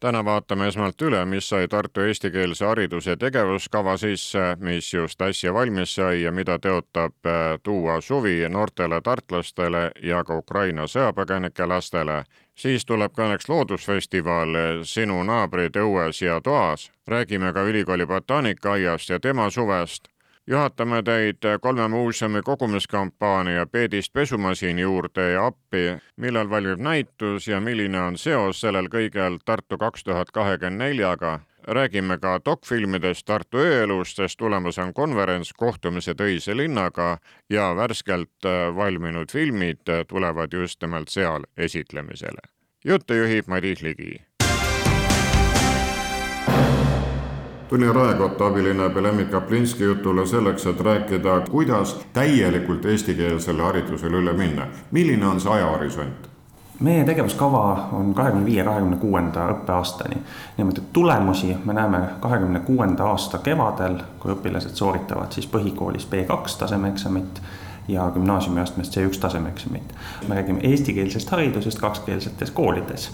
[0.00, 5.94] täna vaatame esmalt üle, mis sai Tartu eestikeelse hariduse tegevuskava sisse, mis just äsja valmis
[5.94, 12.24] sai ja mida tõotab äh, tuua suvi noortele tartlastele ja ka Ukraina sõjapõgenike lastele.
[12.54, 16.90] siis tuleb kõneks loodusfestival Sinu naabrid õues ja toas.
[17.06, 20.08] räägime ka ülikooli botaanikaaiast ja tema suvest
[20.48, 28.00] juhatame teid kolme muuseumi kogumiskampaania Peedist pesumasini juurde ja appi, millal valmib näitus ja milline
[28.00, 31.40] on seos sellel kõigel Tartu kaks tuhat kahekümne neljaga.
[31.68, 37.18] räägime ka dokfilmidest Tartu ööelust, sest tulemas on konverents Kohtumised öise linnaga
[37.50, 42.40] ja värskelt valminud filmid tulevad just nimelt seal esitlemisele.
[42.84, 44.27] juttu juhib Madis Ligi
[47.68, 54.66] tuli Raekotta abilinnapea Lembit Kaplinski jutule selleks, et rääkida, kuidas täielikult eestikeelsele haridusele üle minna.
[54.90, 56.28] milline on see ajahorisont?
[56.80, 60.16] meie tegevuskava on kahekümne viie, kahekümne kuuenda õppeaastani.
[60.56, 67.42] niimoodi tulemusi me näeme kahekümne kuuenda aasta kevadel, kui õpilased sooritavad siis põhikoolis B2 tasemeeksamit
[67.88, 69.94] ja gümnaasiumiastmes C1 tasemeeksamit.
[70.28, 73.10] me räägime eestikeelsest haridusest kakskeelsetes koolides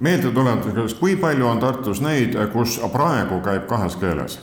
[0.00, 4.40] meeldetuletuseks, kui palju on Tartus neid, kus praegu käib kahes keeles?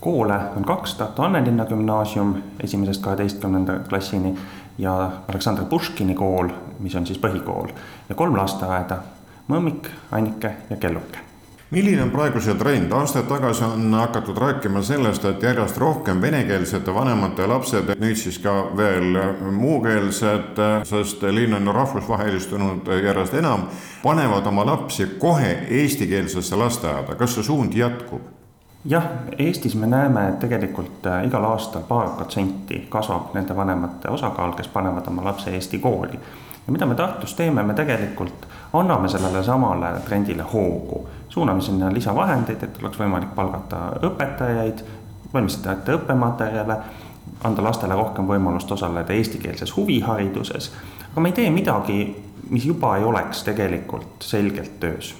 [0.00, 4.38] koole on kaks, Tartu Annelinna gümnaasium esimesest kaheteistkümnenda klassini
[4.78, 6.48] ja Aleksandr Puškini kool,
[6.78, 7.72] mis on siis põhikool
[8.08, 9.02] ja kolm lasteaeda,
[9.48, 11.27] Mõmmik, Annike ja Kelluke
[11.70, 16.94] milline on praegu see trend, aastaid tagasi on hakatud rääkima sellest, et järjest rohkem venekeelsete
[16.94, 19.18] vanemate lapsed, nüüd siis ka veel
[19.52, 23.68] muukeelsed, sest linn on rahvusvahelistunud järjest enam,
[24.02, 25.52] panevad oma lapsi kohe
[25.82, 28.34] eestikeelsesse lasteaeda, kas see suund jätkub?
[28.88, 29.04] jah,
[29.38, 34.70] Eestis me näeme, et tegelikult äh, igal aastal paar protsenti kasvab nende vanemate osakaal, kes
[34.72, 36.20] panevad oma lapse Eesti kooli.
[36.66, 42.62] ja mida me Tartus teeme, me tegelikult anname sellele samale trendile hoogu suuname sinna lisavahendeid,
[42.62, 44.82] et oleks võimalik palgata õpetajaid,
[45.34, 46.78] valmistada ette õppematerjale,
[47.44, 50.72] anda lastele rohkem võimalust osaleda eestikeelses huvihariduses.
[51.12, 51.98] aga me ei tee midagi,
[52.50, 55.14] mis juba ei oleks tegelikult selgelt töös.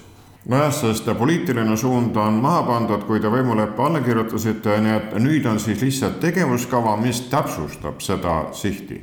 [0.49, 5.45] Nojah, sest poliitiline suund on maha pandud, kui te võimuleppe alla kirjutasite, nii et nüüd
[5.45, 9.01] on siis lihtsalt tegevuskava, mis täpsustab seda sihti.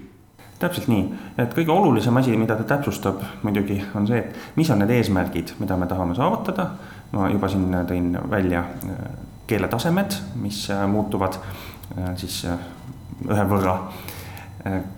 [0.58, 1.04] Täpselt nii,
[1.38, 5.52] et kõige olulisem asi, mida ta täpsustab muidugi, on see, et mis on need eesmärgid,
[5.60, 6.70] mida me tahame saavutada
[7.12, 8.98] ma juba siin tõin välja äh,
[9.46, 12.44] keeletasemed, mis äh, muutuvad äh, siis
[13.26, 13.78] ühe võrra,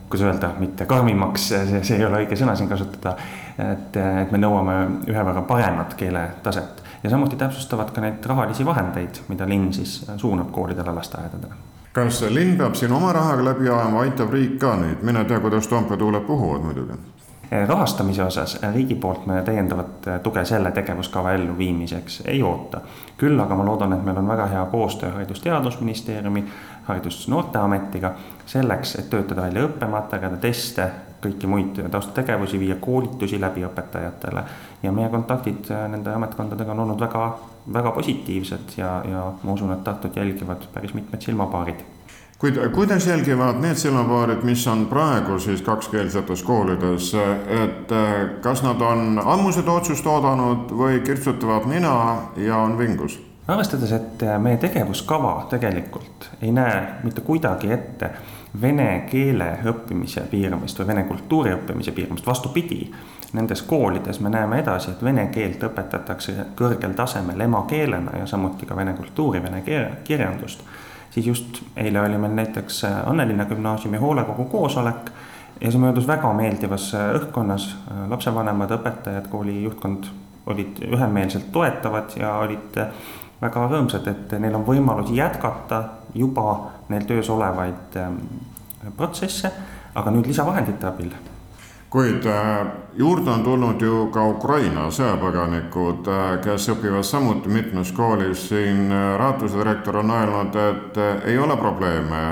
[0.09, 3.13] kuidas öelda, mitte karmimaks, see, see ei ole õige sõna siin kasutada.
[3.59, 4.77] et, et me nõuame
[5.07, 6.83] ühe võrra paremat keeletaset.
[7.03, 11.61] Ja samuti täpsustavad ka neid rahalisi vahendeid, mida linn siis suunab koolidele, lasteaedadele.
[11.93, 15.69] Kas linn peab siin oma rahaga läbi ajama, aitab riik ka nüüd, mine tea, kuidas
[15.69, 16.99] Toompea tuuled puhuvad muidugi
[17.51, 22.81] rahastamise osas eh, riigi poolt me täiendavat eh, tuge selle tegevuskava elluviimiseks ei oota.
[23.17, 26.45] küll aga ma loodan, et meil on väga hea koostöö Haridus-Teadusministeeriumi,
[26.87, 28.13] Haridus-Noorteametiga
[28.47, 30.91] selleks, et töötada välja õppematerjale, teste,
[31.25, 34.43] kõiki muid taustategevusi, viia koolitusi läbi õpetajatele.
[34.83, 37.39] ja meie kontaktid nende ametkondadega on olnud väga,
[37.73, 41.98] väga positiivsed ja, ja ma usun, et Tartut jälgivad päris mitmed silmapaarid
[42.39, 47.15] kuid kuidas jälgivad need silmapaarid, mis on praegu siis kakskeelsetes koolides,
[47.65, 51.95] et eh, kas nad on ammu seda otsust oodanud või kirtsutavad nina
[52.37, 53.19] ja on vingus?
[53.49, 58.11] arvestades, et eh, meie tegevuskava tegelikult ei näe mitte kuidagi ette
[58.61, 62.85] vene keele õppimise piiramist või vene kultuuri õppimise piiramist, vastupidi,
[63.33, 68.77] nendes koolides me näeme edasi, et vene keelt õpetatakse kõrgel tasemel emakeelena ja samuti ka
[68.77, 69.65] vene kultuuri, vene
[70.05, 70.63] kirjandust
[71.11, 75.11] siis just eile oli meil näiteks äh, Annelinna gümnaasiumi hoolekogu koosolek
[75.61, 77.69] ja see möödus väga meeldivas äh, õhkkonnas.
[77.91, 80.11] Äh, lapsevanemad, õpetajad, kooli juhtkond
[80.49, 82.77] olid ühemeelselt toetavad ja olid
[83.41, 85.83] väga rõõmsad, et neil on võimalus jätkata
[86.15, 86.47] juba
[86.89, 88.23] neil töös olevaid ähm,
[88.97, 89.51] protsesse,
[89.95, 91.13] aga nüüd lisavahendite abil
[91.91, 98.49] kuid äh, juurde on tulnud ju ka Ukraina sõjapõgenikud, äh, kes õpivad samuti mitmes koolis,
[98.51, 102.23] siin äh, raatuse direktor on öelnud, et ei ole probleeme,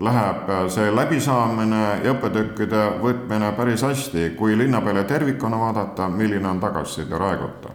[0.00, 6.60] läheb see läbisaamine ja õppetükkide võtmine päris hästi, kui linna peale tervikuna vaadata, milline on
[6.60, 7.72] tagasiside Raekotta?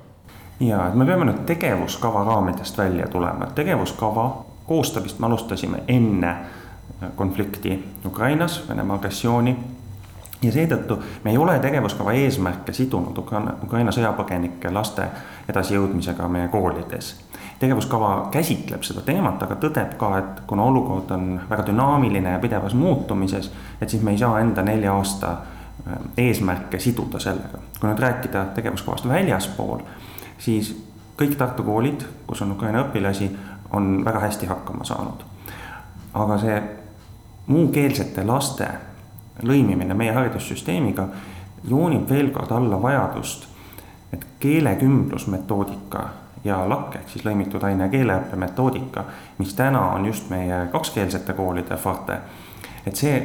[0.60, 4.28] ja, et me peame nüüd tegevuskava raamidest välja tulema, et tegevuskava
[4.68, 6.36] koostamist me alustasime enne
[7.16, 9.56] konflikti Ukrainas, Venemaa agressiooni
[10.44, 15.06] ja seetõttu me ei ole tegevuskava eesmärke sidunud Ukraina, Ukraina sõjapõgenike laste
[15.50, 17.16] edasijõudmisega meie koolides.
[17.60, 22.74] tegevuskava käsitleb seda teemat, aga tõdeb ka, et kuna olukord on väga dünaamiline ja pidevas
[22.74, 23.52] muutumises,
[23.82, 27.62] et siis me ei saa enda nelja aasta äh, eesmärke siduda sellega.
[27.80, 29.80] kui nüüd rääkida tegevuskavast väljaspool,
[30.38, 30.74] siis
[31.18, 33.30] kõik Tartu koolid, kus on Ukraina õpilasi,
[33.72, 35.26] on väga hästi hakkama saanud.
[36.14, 36.62] aga see
[37.48, 38.68] muukeelsete laste
[39.44, 41.08] lõimimine meie haridussüsteemiga
[41.70, 43.48] joonib veel kord alla vajadust,
[44.14, 46.04] et keelekümblusmetoodika
[46.44, 49.06] ja LAK ehk siis lõimitud aine keeleõppe metoodika,
[49.38, 52.18] mis täna on just meie kakskeelsete koolide FATE,
[52.86, 53.22] et see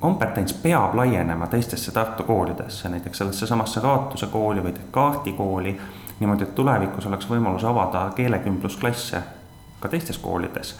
[0.00, 5.76] kompetents peab laienema teistesse Tartu koolidesse, näiteks sellesse samasse Raatuse kooli või Descartesi kooli,
[6.20, 9.22] niimoodi, et tulevikus oleks võimalus avada keelekümblusklasse
[9.80, 10.74] ka teistes koolides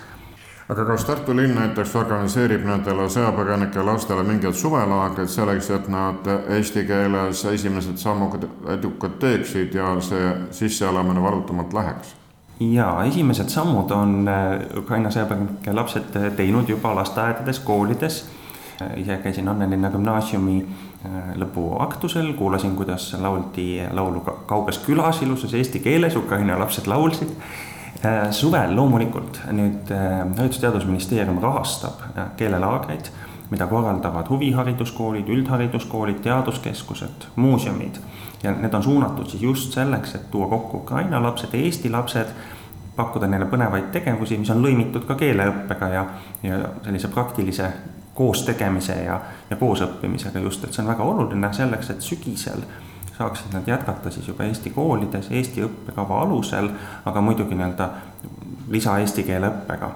[0.70, 6.26] aga kas Tartu linn näiteks organiseerib nendele sõjapõgenike lastele mingeid suvelaagreid selleks, et nad
[6.56, 8.46] eesti keeles esimesed sammud
[8.76, 10.32] edukad teeksid ja see
[10.62, 12.14] sisseelamine valutumalt läheks?
[12.60, 18.18] jaa, esimesed sammud on äh, Ukraina sõjapõgenike lapsed teinud juba lasteaedades, koolides.
[18.82, 25.80] Äh, ise käisin Annelinna gümnaasiumi äh, lõpuaktusel, kuulasin, kuidas lauldi laulu Kauges külas ilusas eesti
[25.80, 27.69] keeles, Ukraina lapsed laulsid Äh,
[28.30, 33.10] suvel loomulikult nüüd äh, Haridus-Teadusministeerium rahastab äh, keelelaagreid,
[33.50, 38.00] mida korraldavad huvihariduskoolid, üldhariduskoolid, teaduskeskused, muuseumid.
[38.42, 42.28] ja need on suunatud siis just selleks, et tuua kokku Ukraina lapsed, Eesti lapsed,
[42.96, 46.06] pakkuda neile põnevaid tegevusi, mis on lõimitud ka keeleõppega ja,
[46.42, 47.68] ja sellise praktilise
[48.14, 49.20] koostegemise ja,
[49.50, 52.64] ja koosõppimisega just, et see on väga oluline selleks, et sügisel
[53.20, 56.70] saaksid nad jätkata siis juba Eesti koolides Eesti õppekava alusel,
[57.04, 57.90] aga muidugi nii-öelda
[58.70, 59.90] lisa eesti keele õppega.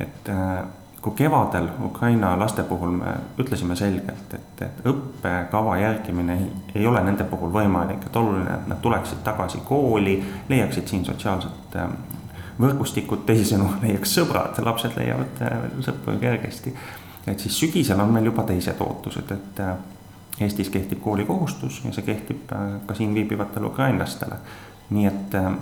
[0.00, 0.58] et äh,
[1.00, 7.00] kui kevadel Ukraina laste puhul me ütlesime selgelt, et, et õppekava järgimine ei, ei ole
[7.06, 10.18] nende puhul võimalik, et oluline, et nad tuleksid tagasi kooli,
[10.48, 11.88] leiaksid siin sotsiaalset äh,
[12.60, 16.74] võrgustikud, teisisõnu leiaks sõbrad, lapsed leiavad äh, sõpru kergesti.
[17.26, 19.64] et siis sügisel on meil juba teised ootused, et
[20.40, 24.36] Eestis kehtib koolikohustus ja see kehtib äh, ka siin viibivatele ukrainlastele.
[24.90, 25.52] nii et äh,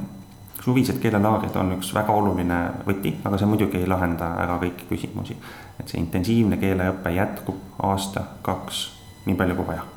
[0.64, 5.36] suvised keelelaagrid on üks väga oluline võti, aga see muidugi ei lahenda ära kõiki küsimusi.
[5.80, 8.86] et see intensiivne keeleõpe jätkub aasta, kaks,
[9.26, 9.93] nii palju kui vaja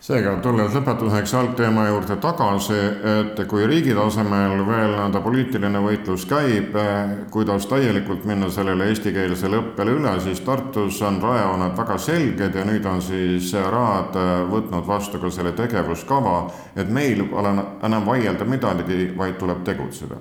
[0.00, 2.76] seega, tulles lõpetuseks algteema juurde tagasi,
[3.10, 6.76] et kui riigi tasemel veel nii-öelda poliitiline võitlus käib,
[7.32, 12.86] kuidas täielikult minna sellele eestikeelsele õppele üle, siis Tartus on rajajooned väga selged ja nüüd
[12.86, 14.18] on siis Raad
[14.52, 16.38] võtnud vastu ka selle tegevuskava,
[16.76, 17.56] et meil pole
[17.88, 20.20] enam vaielda midagi, vaid tuleb tegutseda.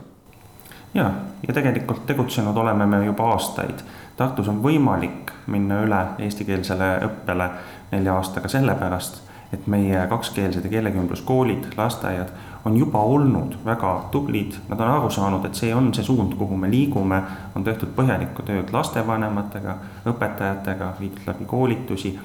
[0.93, 1.11] ja,
[1.47, 3.83] ja tegelikult tegutsenud oleme me juba aastaid.
[4.15, 7.49] Tartus on võimalik minna üle eestikeelsele õppele
[7.91, 9.24] nelja aastaga sellepärast
[9.55, 12.33] et meie kakskeelsed ja keelekümbluskoolid, lasteaiad
[12.65, 16.57] on juba olnud väga tublid, nad on aru saanud, et see on see suund, kuhu
[16.57, 17.21] me liigume,
[17.55, 19.75] on tehtud põhjalikku tööd lastevanematega,
[20.09, 22.19] õpetajatega, viidud läbi koolitusi.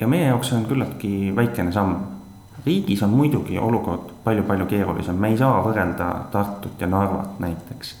[0.00, 1.96] ja meie jaoks see on küllaltki väikene samm.
[2.66, 7.96] riigis on muidugi olukord palju-palju keerulisem, me ei saa võrrelda Tartut ja Narvat näiteks.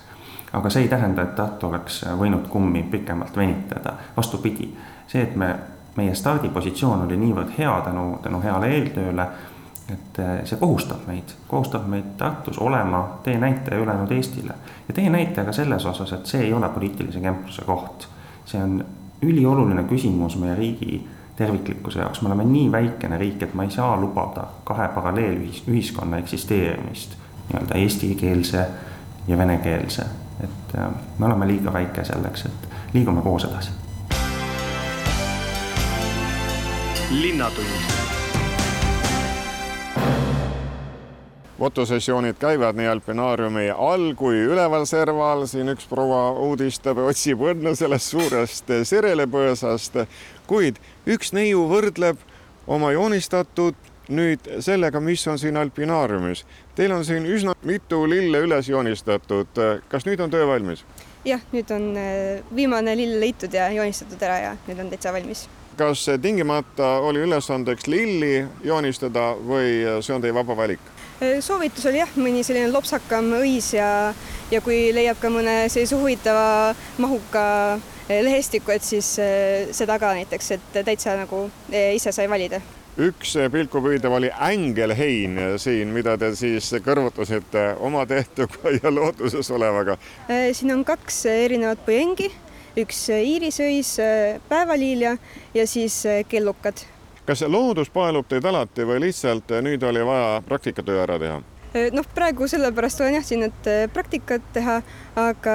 [0.52, 4.76] aga see ei tähenda, et Tartu oleks võinud kummi pikemalt venitada, vastupidi,
[5.06, 5.54] see, et me
[6.00, 9.26] meie stardipositsioon oli niivõrd hea tänu, tänu heale eeltööle,
[9.90, 14.54] et eh, see kohustab meid, kohustab meid Tartus olema teenäitaja ülejäänud Eestile.
[14.88, 18.08] ja teenäitaja ka selles osas, et see ei ole poliitilise kempluse koht.
[18.46, 18.84] see on
[19.22, 23.96] ülioluline küsimus meie riigi terviklikkuse jaoks, me oleme nii väikene riik, et ma ei saa
[24.00, 27.16] lubada kahe paralleelühiskonna eksisteerimist,
[27.50, 28.66] nii-öelda eestikeelse
[29.28, 30.06] ja venekeelse.
[30.44, 33.89] et eh, me oleme liiga väike selleks, et liigume koos edasi
[37.10, 37.66] linnatund.
[41.58, 48.14] fotosessioonid käivad nii Alpinaariumi all kui üleval serval, siin üks proua uudistab, otsib õnne sellest
[48.14, 49.98] suurest serelepõõsast,
[50.48, 52.22] kuid üks neiu võrdleb
[52.66, 53.76] oma joonistatud
[54.08, 56.46] nüüd sellega, mis on siin Alpinaariumis.
[56.74, 59.60] Teil on siin üsna mitu lille üles joonistatud.
[59.88, 60.86] kas nüüd on töö valmis?
[61.24, 65.48] jah, nüüd on äh, viimane lill leitud ja joonistatud ära ja nüüd on täitsa valmis
[65.80, 70.82] kas tingimata oli ülesandeks lilli joonistada või see on teie vaba valik?
[71.44, 73.88] soovitus oli jah, mõni selline lopsakam õis ja,
[74.52, 77.44] ja kui leiab ka mõne sellise huvitava mahuka
[78.08, 79.14] lehestiku, et siis
[79.76, 82.60] seda ka näiteks, et täitsa nagu ise sai valida
[83.00, 89.96] üks pilkupüüdev oli ängelhein siin, mida te siis kõrvutasite oma tehtuga ja looduses olevaga.
[90.28, 92.28] Siin on kaks erinevat põjengi
[92.78, 93.96] üks iirisõis,
[94.48, 95.16] päevaliilja
[95.54, 96.84] ja siis kellukad.
[97.26, 101.40] kas loodus paelub teid alati või lihtsalt nüüd oli vaja praktikatöö ära teha?
[101.92, 104.80] noh, praegu sellepärast olen jah siin, et praktikat teha,
[105.16, 105.54] aga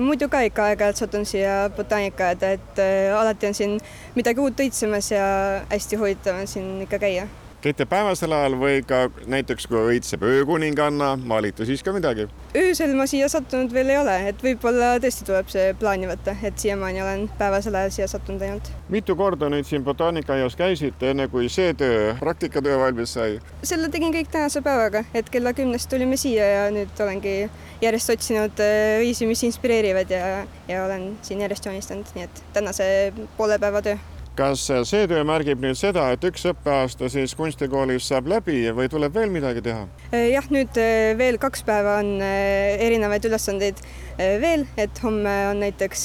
[0.00, 2.82] muidu ka ikka aeg-ajalt satun siia botaanikaaeda, et
[3.16, 3.78] alati on siin
[4.14, 5.24] midagi uut õitsemas ja
[5.70, 7.28] hästi huvitav on siin ikka käia
[7.64, 12.26] käite päevasel ajal või ka näiteks, kui õitseb öökuninganna, maalite siis ka midagi?
[12.60, 16.60] öösel ma siia sattunud veel ei ole, et võib-olla tõesti tuleb see plaani võtta, et
[16.60, 18.68] siiamaani olen päevasel ajal siia sattunud ainult.
[18.92, 23.40] mitu korda nüüd siin botaanikaaias käisite, enne kui see töö, praktikatöö valmis sai?
[23.62, 27.36] selle tegin kõik tänase päevaga, et kella kümnest tulime siia ja nüüd olengi
[27.80, 32.90] järjest otsinud äh, viisi, mis inspireerivad ja, ja olen siin järjest joonistanud, nii et tänase
[33.38, 33.96] poole päeva töö
[34.36, 39.14] kas see töö märgib nüüd seda, et üks õppeaasta siis kunstikoolis saab läbi või tuleb
[39.14, 39.86] veel midagi teha?
[40.12, 43.82] jah, nüüd äh, veel kaks päeva on äh, erinevaid ülesandeid
[44.18, 46.04] veel, et homme on näiteks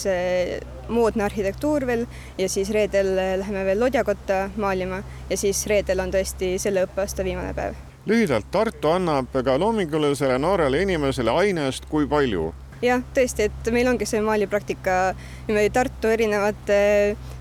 [0.90, 2.08] moodne arhitektuur veel
[2.40, 7.54] ja siis reedel läheme veel lodjakotta maalima ja siis reedel on tõesti selle õppeaasta viimane
[7.54, 7.78] päev.
[8.10, 12.50] lühidalt, Tartu annab ka loomingulisele noorele inimesele ainest kui palju?
[12.84, 15.00] Jah, tõesti, et meil ongi see maalipraktika
[15.48, 16.80] niimoodi Tartu erinevate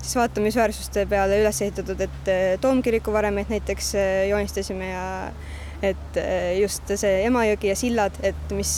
[0.01, 5.07] siis vaatamisväärsuste peale üles ehitatud, et eh, Toomkiriku varemeid näiteks eh, joonistasime ja
[5.85, 8.73] et eh, just see Emajõgi ja sillad, et mis,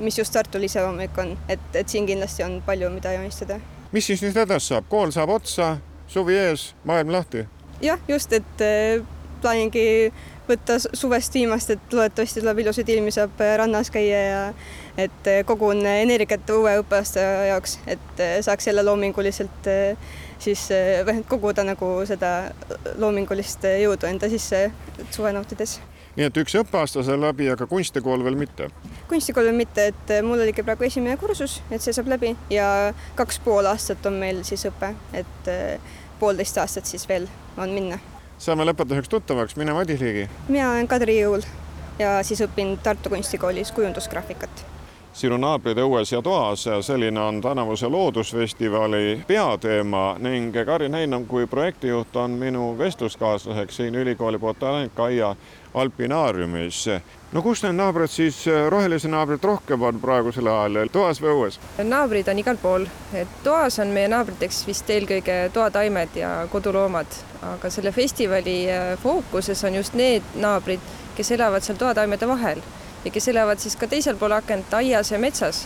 [0.00, 3.60] mis just Tartul iseloomulik on, et, et siin kindlasti on palju, mida joonistada.
[3.92, 5.74] mis siis nüüd edasi saab, kool saab otsa,
[6.08, 7.46] suvi ees, maailm lahti?
[7.82, 8.64] jah, just, et
[9.42, 10.12] plaaningi
[10.48, 14.42] võtta suvest viimast, et loodetavasti tuleb ilusaid ilmi, saab rannas käia ja
[15.00, 17.22] et kogun energiat uue õppeaasta
[17.52, 19.70] jaoks, et saaks jälle loominguliselt
[20.42, 20.66] siis
[21.30, 22.52] koguda nagu seda
[22.98, 24.66] loomingulist jõudu enda sisse
[25.10, 25.78] suve nautides.
[26.16, 28.68] nii et üks õppeaasta sai läbi, aga kunstikool veel mitte?
[29.08, 32.68] kunstikool veel mitte, et mul oligi praegu esimene kursus, et see saab läbi ja
[33.14, 35.52] kaks pool aastat on meil siis õpe, et
[36.20, 38.02] poolteist aastat siis veel on minna
[38.42, 40.28] saame lõpetuseks tuttavaks, mine Madis Liigi.
[40.48, 41.46] mina olen Kadri Jõul
[41.98, 44.64] ja siis õpin Tartu Kunstikoolis kujundusgraafikat
[45.12, 52.16] sinu naabrid õues ja toas, selline on tänavuse Loodusfestivali peateema ning Karin Heinam kui projektijuht
[52.16, 55.36] on minu vestluskaaslaseks siin ülikooli botaanikaaia
[55.74, 56.86] alpinaariumis.
[57.32, 61.58] No kus need naabrid siis, rohelisi naabreid rohkem on praegusel ajal, toas või õues?
[61.88, 62.86] naabrid on igal pool,
[63.16, 67.18] et toas on meie naabriteks vist eelkõige toataimed ja koduloomad,
[67.54, 70.80] aga selle festivali äh, fookuses on just need naabrid,
[71.16, 72.62] kes elavad seal toataimede vahel
[73.04, 75.64] ja kes elavad siis ka teisel pool akent aias ja metsas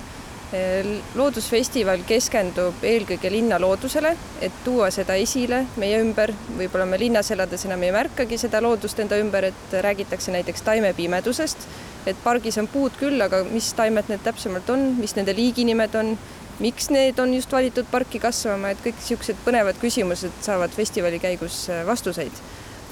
[1.16, 7.66] loodusfestival keskendub eelkõige linna loodusele, et tuua seda esile meie ümber, võib-olla me linnas elades
[7.66, 11.66] enam ei märkagi seda loodust enda ümber, et räägitakse näiteks taimepimedusest,
[12.06, 16.14] et pargis on puud küll, aga mis taimed need täpsemalt on, mis nende liiginimed on,
[16.62, 21.66] miks need on just valitud parki kasvama, et kõik niisugused põnevad küsimused saavad festivali käigus
[21.70, 22.44] äh, vastuseid.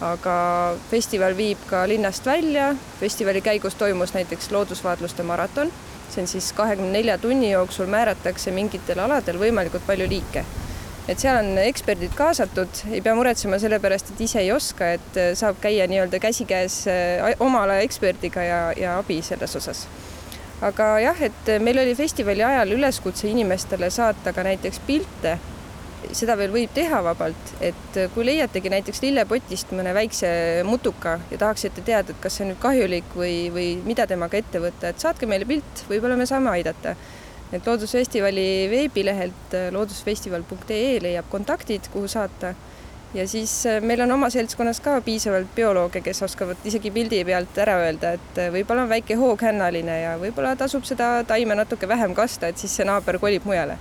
[0.02, 5.70] aga festival viib ka linnast välja, festivali käigus toimus näiteks loodusvaatluste maraton
[6.10, 10.44] see on siis kahekümne nelja tunni jooksul määratakse mingitel aladel võimalikult palju liike.
[11.08, 15.20] et seal on eksperdid kaasatud, ei pea muretsema selle pärast, et ise ei oska, et
[15.20, 19.86] äh, saab käia nii-öelda käsikäes äh, oma ala eksperdiga ja, ja abi selles osas
[20.64, 25.38] aga jah, et meil oli festivali ajal üleskutse inimestele saata ka näiteks pilte
[26.12, 30.28] seda veel võib teha vabalt, et kui leiategi näiteks lillepotist mõne väikse
[30.68, 34.62] mutuka ja tahaksite teada, et kas see on nüüd kahjulik või, või mida temaga ette
[34.62, 36.96] võtta, et saatke meile pilt, võib-olla me saame aidata.
[37.52, 42.54] et Loodusfestivali veebilehelt loodusfestival.ee leiab kontaktid, kuhu saata
[43.14, 47.58] ja siis äh, meil on oma seltskonnas ka piisavalt biolooge, kes oskavad isegi pildi pealt
[47.62, 52.14] ära öelda, et äh, võib-olla on väike hooghännaline ja võib-olla tasub seda taime natuke vähem
[52.14, 53.78] kasta, et siis see naaber kolib mujale.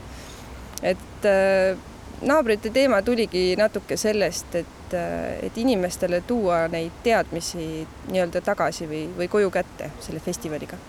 [0.83, 1.77] et äh,
[2.25, 4.97] naabrite teema tuligi natuke sellest, et,
[5.41, 10.79] et inimestele tuua neid teadmisi nii-öelda tagasi või, või koju kätte selle festivaliga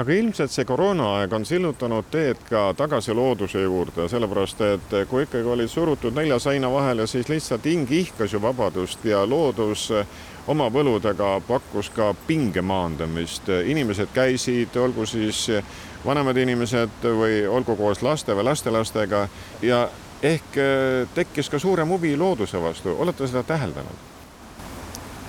[0.00, 5.48] aga ilmselt see koroonaaeg on sillutanud teed ka tagasi looduse juurde, sellepärast et kui ikkagi
[5.50, 9.90] olid surutud nelja seina vahele, siis lihtsalt hing ihkas ju vabadust ja loodus
[10.48, 13.48] oma võludega pakkus ka pinge maandamist.
[13.64, 15.48] inimesed käisid, olgu siis
[16.06, 19.28] vanemad inimesed või olgu koos laste või lastelastega
[19.62, 19.88] ja
[20.22, 24.08] ehk äh, tekkis ka suurem huvi looduse vastu, olete seda täheldanud?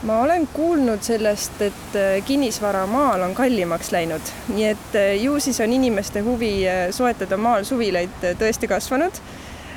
[0.03, 5.39] ma olen kuulnud sellest, et äh, kinnisvara maal on kallimaks läinud, nii et äh, ju
[5.39, 9.21] siis on inimeste huvi soetada maal suvilaid tõesti kasvanud.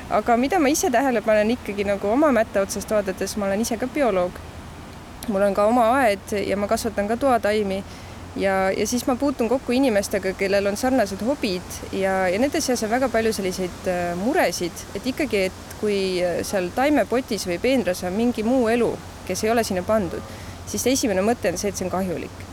[0.09, 3.77] aga mida ma ise tähele panen ikkagi nagu oma mätta otsast vaadates, ma olen ise
[3.77, 4.31] ka bioloog.
[5.27, 7.83] mul on ka oma aed ja ma kasvatan ka toataimi
[8.35, 12.83] ja, ja siis ma puutun kokku inimestega, kellel on sarnased hobid ja, ja nende seas
[12.83, 18.03] on väga palju selliseid äh, muresid, et ikkagi, et kui äh, seal taimepotis või peenras
[18.07, 18.91] on mingi muu elu,
[19.27, 20.35] kes ei ole sinna pandud,
[20.67, 22.43] siis esimene mõte on see, et see on kahjulik.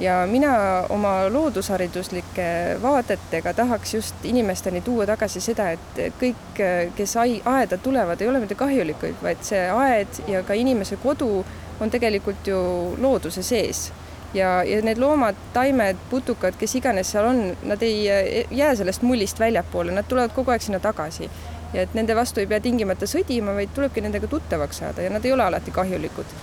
[0.00, 0.50] ja mina
[0.88, 6.60] oma loodushariduslike vaadetega tahaks just inimesteni tuua tagasi seda, et kõik,
[6.96, 11.44] kes ai-, aeda tulevad, ei ole mitte kahjulikud, vaid see aed ja ka inimese kodu
[11.80, 12.60] on tegelikult ju
[13.00, 13.90] looduse sees
[14.34, 18.04] ja, ja need loomad, taimed, putukad, kes iganes seal on, nad ei
[18.50, 21.30] jää sellest mullist väljapoole, nad tulevad kogu aeg sinna tagasi.
[21.72, 25.24] ja et nende vastu ei pea tingimata sõdima, vaid tulebki nendega tuttavaks saada ja nad
[25.24, 26.34] ei ole alati kahjulikud.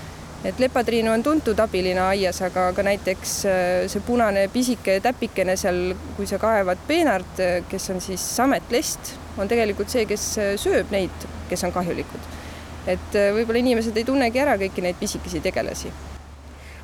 [0.45, 5.95] et lepatriinu on tuntud abilina aias, aga ka näiteks äh, see punane pisike täpikene seal,
[6.15, 11.27] kui sa kaevad peenart, äh, kes on siis sametlest, on tegelikult see, kes sööb neid,
[11.49, 12.35] kes on kahjulikud.
[12.87, 15.91] et võib-olla inimesed ei tunnegi ära kõiki neid pisikesi tegelasi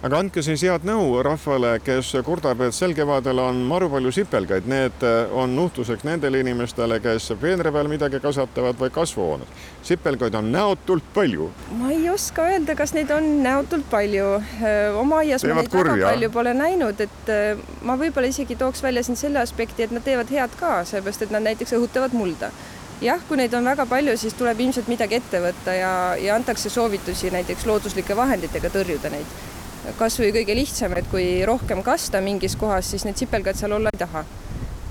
[0.03, 4.67] aga andke siis head nõu rahvale, kes kurdab, et sel kevadel on maru palju sipelgaid,
[4.67, 9.63] need eh, on nuhtluseks nendele inimestele, kes peenra peal midagi kasvatavad või kasvuhoones.
[9.87, 11.49] sipelgaid on näotult palju.
[11.79, 14.27] ma ei oska öelda, kas neid on näotult palju.
[14.99, 15.95] Oma aias ma neid kurja.
[15.95, 17.33] väga palju pole näinud, et
[17.87, 21.31] ma võib-olla isegi tooks välja siin selle aspekti, et nad teevad head ka, sellepärast et
[21.31, 22.51] nad näiteks õhutavad mulda
[23.03, 26.69] jah, kui neid on väga palju, siis tuleb ilmselt midagi ette võtta ja, ja antakse
[26.71, 29.41] soovitusi näiteks looduslike vahenditega tõrjuda neid
[29.97, 33.91] kas või kõige lihtsam, et kui rohkem kasta mingis kohas, siis need sipelgad seal olla
[33.93, 34.25] ei taha.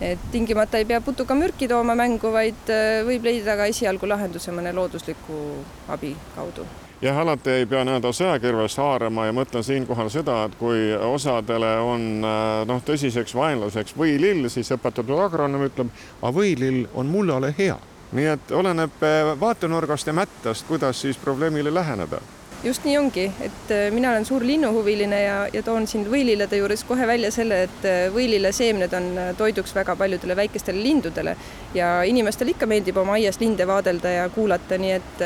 [0.02, 4.72] et tingimata ei pea putukamürki tooma mängu, vaid äh, võib leida ka esialgu lahenduse mõne
[4.74, 5.36] loodusliku
[5.88, 6.66] abi kaudu
[7.02, 12.26] jah, alati ei pea nii-öelda sõjakirvest haarama ja mõtlen siinkohal seda, et kui osadele on
[12.26, 17.78] äh, noh, tõsiseks vaenlaseks võilill, siis õpetatud agronoom ütleb, aga võilill on mullale hea.
[18.12, 22.20] nii et oleneb äh, vaatenurgast ja mättast, kuidas siis probleemile läheneda
[22.64, 26.84] just nii ongi, et äh, mina olen suur linnuhuviline ja, ja toon siin võilillede juures
[26.86, 31.36] kohe välja selle, et äh, võililleseemned on äh, toiduks väga paljudele väikestele lindudele
[31.74, 35.24] ja inimestel ikka meeldib oma aias linde vaadelda ja kuulata, nii et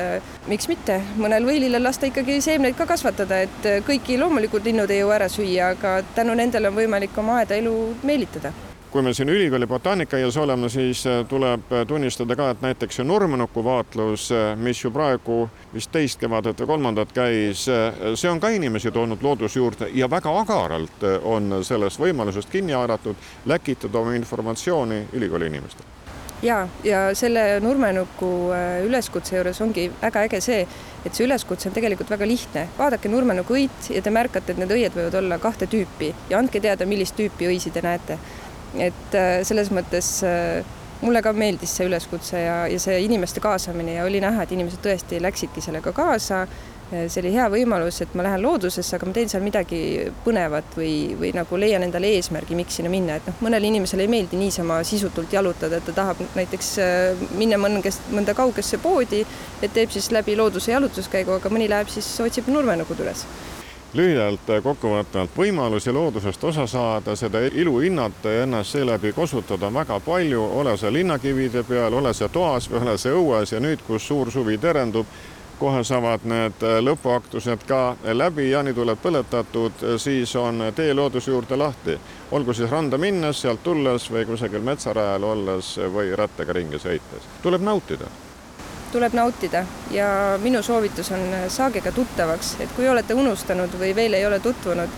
[0.49, 5.19] miks mitte, mõnel võilillel lasta ikkagi seemneid ka kasvatada, et kõiki loomulikult linnud ei jõua
[5.21, 7.75] ära süüa, aga tänu nendele on võimalik oma aeda elu
[8.07, 8.55] meelitada
[8.97, 13.05] kui me siin ülikooli botaanikaaias oleme, siis äh, tuleb äh, tunnistada ka, et näiteks see
[13.05, 15.43] nurmenuku vaatlus, äh, mis ju praegu
[15.75, 20.33] vist teist kevadet või kolmandat käis, see on ka inimesi toonud looduse juurde ja väga
[20.41, 25.93] agaralt on sellest võimalusest kinni haaratud, läkitada oma informatsiooni ülikooli inimestele
[26.43, 28.31] ja, ja selle nurmenuku
[28.89, 30.65] üleskutse juures ongi väga äge see,
[31.05, 32.67] et see üleskutse on tegelikult väga lihtne.
[32.79, 36.61] vaadake nurmenuku õit ja te märkate, et need õied võivad olla kahte tüüpi ja andke
[36.61, 38.19] teada, millist tüüpi õisi te näete
[38.75, 40.63] et äh, selles mõttes äh,
[41.03, 44.83] mulle ka meeldis see üleskutse ja, ja see inimeste kaasamine ja oli näha, et inimesed
[44.85, 46.47] tõesti läksidki sellega kaasa.
[46.93, 49.81] Äh, see oli hea võimalus, et ma lähen loodusesse, aga ma teen seal midagi
[50.25, 54.13] põnevat või, või nagu leian endale eesmärgi, miks sinna minna, et noh, mõnele inimesele ei
[54.13, 56.73] meeldi niisama sisutult jalutada, et ta tahab näiteks
[57.41, 59.25] minna mõngest, mõnda kaugesse poodi,
[59.63, 63.27] et teeb siis läbi looduse jalutuskäigu, aga mõni läheb siis otsib nurmenugud üles
[63.97, 70.01] lühidalt kokkuvõtvalt võimalusi loodusest osa saada, seda ilu hinnata ja ennast seeläbi kosutada on väga
[70.01, 74.07] palju, ole see linnakivide peal, ole see toas või ole see õues ja nüüd, kus
[74.09, 75.07] suur suvi terendub,
[75.59, 81.99] kohe saavad need lõpuaktused ka läbi, jaanituled põletatud, siis on tee looduse juurde lahti.
[82.31, 87.29] olgu siis randa minnes, sealt tulles või kusagil metsarajal olles või rattaga ringi sõites.
[87.43, 88.26] tuleb nautida
[88.97, 89.65] tuleb nautida.
[89.91, 94.27] Ja minu soovitus on, äh, saage ka tuttavaks, et kui olete unustanud või veel ei
[94.27, 94.95] ole tutvunud,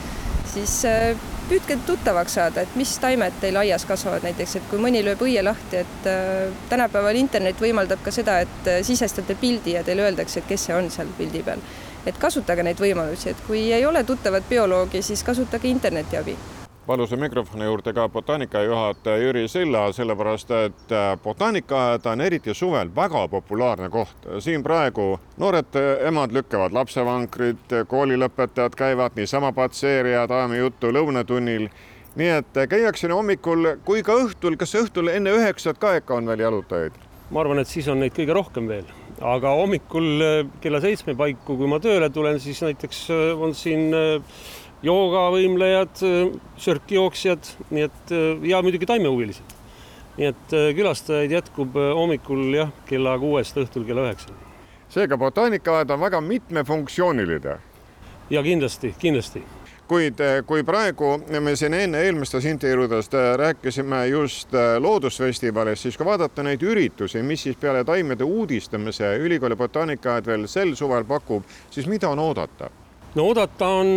[0.53, 1.17] siis äh,
[1.49, 5.43] püüdke tuttavaks saada, et mis taimed teil aias kasvavad näiteks, et kui mõni lööb õie
[5.43, 10.53] lahti, et äh, tänapäeval internet võimaldab ka seda, et sisestate pildi ja teile öeldakse, et
[10.53, 11.67] kes see on seal pildi peal.
[12.07, 16.37] et kasutage neid võimalusi, et kui ei ole tuttavat bioloogi, siis kasutage interneti abi
[16.89, 23.29] palusin mikrofoni juurde ka botaanikajuhataja Jüri Silla, sellepärast et äh, botaanikaaed on eriti suvel väga
[23.29, 24.29] populaarne koht.
[24.39, 25.77] siin praegu noored
[26.09, 31.69] emad lükkavad lapsevankrid, koolilõpetajad käivad niisama patseerijad, ajame juttu lõunatunnil.
[32.17, 36.27] nii et käiakse nii hommikul kui ka õhtul, kas õhtul enne üheksat ka ikka on
[36.27, 36.97] veel jalutajaid?
[37.31, 38.89] ma arvan, et siis on neid kõige rohkem veel,
[39.21, 43.93] aga hommikul äh, kella seitsme paiku, kui ma tööle tulen, siis näiteks äh, on siin
[44.83, 46.03] joogavõimlejad,
[46.57, 48.13] sörkijooksjad, nii et
[48.47, 49.57] ja muidugi taimehuvilised.
[50.19, 54.35] nii et äh, külastajaid jätkub äh, hommikul jah, kella kuuest õhtul kella üheksani.
[54.91, 57.59] seega botaanikaaed on väga mitmefunktsiooniline.
[58.31, 59.43] ja kindlasti, kindlasti
[59.89, 66.43] kuid äh, kui praegu me siin enne eelmistest intervjuudest rääkisime just Loodusfestivalist, siis kui vaadata
[66.43, 72.09] neid üritusi, mis siis peale taimede uudistamise ülikooli botaanikaaed veel sel suvel pakub, siis mida
[72.09, 72.71] on oodata?
[73.19, 73.89] No oodata on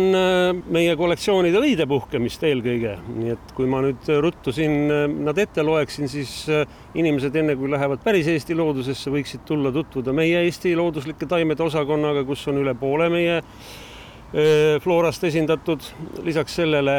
[0.74, 4.90] meie kollektsioonide õide puhkemist eelkõige, nii et kui ma nüüd ruttu siin
[5.22, 6.32] nad ette loeksin, siis
[6.98, 12.26] inimesed enne kui lähevad päris Eesti loodusesse, võiksid tulla tutvuda meie Eesti looduslike taimede osakonnaga,
[12.26, 13.40] kus on üle poole meie
[14.82, 15.84] floorast esindatud.
[16.24, 16.96] lisaks sellele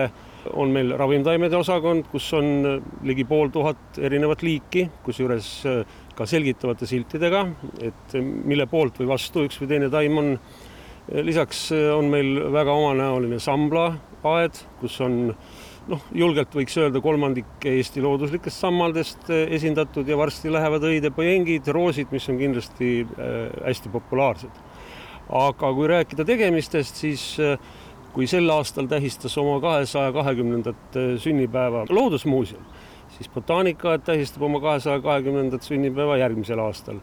[0.53, 5.49] on meil ravimtaimede osakond, kus on ligi pool tuhat erinevat liiki, kusjuures
[6.15, 7.47] ka selgitavate siltidega,
[7.81, 10.37] et mille poolt või vastu üks või teine taim on.
[11.11, 15.17] Lisaks on meil väga omanäoline samblaaed, kus on
[15.91, 22.27] noh, julgelt võiks öelda kolmandik Eesti looduslikest sammaldest esindatud ja varsti lähevad õidepõiengid, roosid, mis
[22.31, 22.93] on kindlasti
[23.65, 24.61] hästi populaarsed.
[25.29, 27.25] aga kui rääkida tegemistest, siis
[28.13, 32.63] kui sel aastal tähistas oma kahesaja kahekümnendat sünnipäeva Loodusmuuseum,
[33.17, 36.99] siis Botaanikaaed tähistab oma kahesaja kahekümnendat sünnipäeva järgmisel aastal.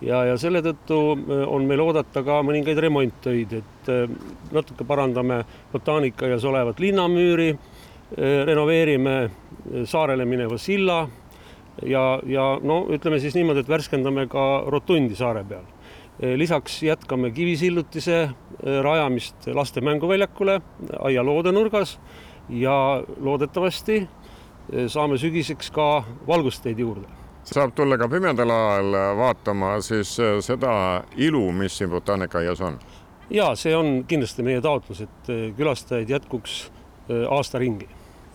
[0.00, 0.98] Ja, ja selle tõttu
[1.46, 3.90] on meil oodata ka mõningaid remonttöid, et
[4.54, 7.52] natuke parandame Botaanikaaias olevat linnamüüri,
[8.48, 9.16] renoveerime
[9.84, 11.02] saarele mineva silla
[11.84, 15.66] ja, ja no ütleme siis niimoodi, et värskendame ka rotundi saare peal
[16.18, 18.32] lisaks jätkame kivisillutise äh,
[18.82, 20.60] rajamist laste mänguväljakule
[20.98, 22.00] aia loodenurgas
[22.48, 24.08] ja loodetavasti äh,
[24.86, 27.17] saame sügiseks ka valgusteid juurde.
[27.48, 32.80] Saab tulla ka pimedal ajal vaatama siis äh, seda ilu, mis siin botaanikaaias on?
[33.30, 36.58] ja see on kindlasti meie taotlus, et külastajaid jätkuks
[37.28, 37.88] aasta ringi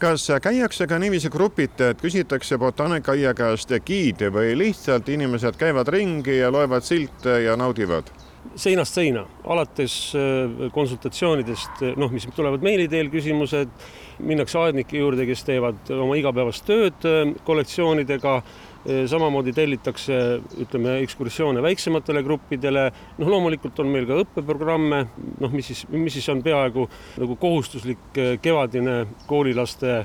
[0.04, 6.42] kas käiakse ka niiviisi grupiti, et küsitakse botaanikaaia käest giidi või lihtsalt inimesed käivad ringi
[6.42, 8.12] ja loevad silte ja naudivad?
[8.60, 9.94] seinast seina, alates
[10.76, 13.72] konsultatsioonidest, noh, mis tulevad meili teel küsimused,
[14.20, 17.08] minnakse aednike juurde, kes teevad oma igapäevast tööd
[17.48, 18.36] kollektsioonidega
[18.84, 20.18] samamoodi tellitakse,
[20.60, 25.02] ütleme, ekskursioone väiksematele gruppidele, noh, loomulikult on meil ka õppeprogramme,
[25.40, 26.88] noh, mis siis, mis siis on peaaegu
[27.22, 30.04] nagu kohustuslik kevadine koolilaste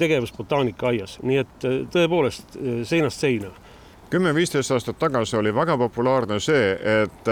[0.00, 2.58] tegevus botaanikaaias, nii et tõepoolest
[2.90, 3.52] seinast seina
[4.10, 7.28] kümme-viisteist aastat tagasi oli väga populaarne see, et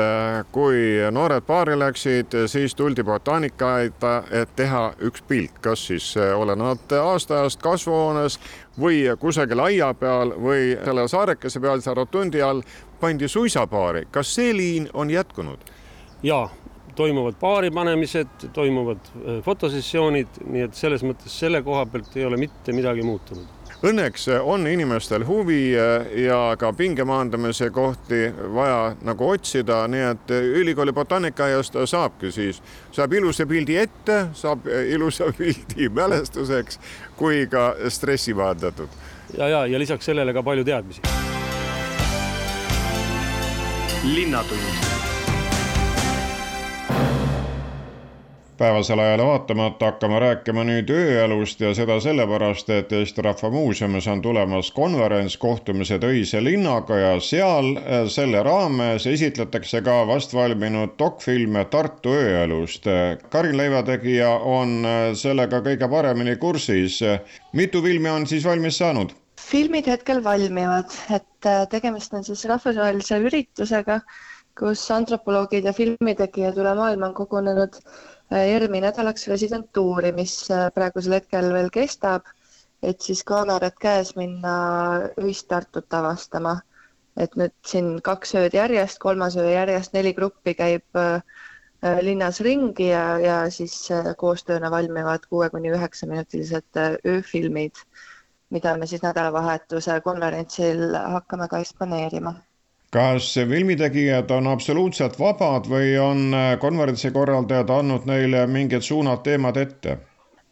[0.53, 7.62] kui noored paari läksid, siis tuldi botaanikaaeda, et teha üks pilt, kas siis olenevalt aastaajast
[7.62, 8.38] kasvuhoones
[8.79, 12.62] või kusagil aia peal või selle saarekese peal, seal rotundi all
[13.01, 14.07] pandi suisapaari.
[14.11, 15.59] kas see liin on jätkunud?
[16.23, 16.49] ja
[16.95, 22.75] toimuvad paaripanemised, toimuvad äh, fotosessioonid, nii et selles mõttes selle koha pealt ei ole mitte
[22.75, 29.85] midagi muutunud Õnneks on inimestel huvi äh, ja ka pinge maandamise kohti vaja nagu otsida,
[29.87, 32.59] nii et ülikooli botaanikaaiast saabki siis,
[32.91, 36.81] saab ilusa pildi ette, saab ilusa pildi mälestuseks
[37.17, 38.88] kui ka stressi maandatud.
[39.38, 41.03] ja, ja, ja lisaks sellele ka palju teadmisi.
[44.05, 45.08] linnatund
[48.59, 54.23] päevasele ajale vaatamata hakkame rääkima nüüd ööelust ja seda sellepärast, et Eesti Rahva Muuseumis on
[54.23, 62.16] tulemas konverents Kohtumised öise linnaga ja seal äh, selle raames esitletakse ka vastvalminud dokfilme Tartu
[62.18, 62.90] ööelust.
[63.31, 67.01] Karin Leivategija on äh, sellega kõige paremini kursis.
[67.53, 69.14] mitu filmi on siis valmis saanud?
[69.49, 74.01] filmid hetkel valmivad, et äh, tegemist on siis rahvusvahelise üritusega,
[74.59, 77.79] kus antropoloogid ja filmitegijad üle maailma on kogunenud
[78.31, 82.27] ERM-i nädalaks residentuuri, mis äh, praegusel hetkel veel kestab,
[82.85, 84.55] et siis kaamerad käes minna
[85.23, 86.61] öist Tartut avastama.
[87.19, 91.17] et nüüd siin kaks ööd järjest, kolmas öö järjest, neli gruppi käib äh,
[91.83, 93.88] äh, linnas ringi ja, ja siis
[94.21, 97.83] koostööna valmivad kuue kuni üheksa minutilised ööfilmid,
[98.55, 102.37] mida me siis nädalavahetuse konverentsil hakkame ka eksponeerima
[102.90, 109.57] kas filmitegijad on absoluutselt vabad või on äh, konverentsi korraldajad andnud neile mingid suunad, teemad
[109.61, 109.98] ette?